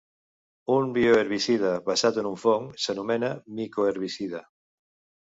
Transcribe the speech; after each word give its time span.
Un 0.75 0.89
bioherbicida 0.95 1.75
basat 1.91 2.19
en 2.23 2.31
un 2.31 2.41
fong 2.47 2.67
s'anomena 2.87 3.33
micoherbicida. 3.63 4.47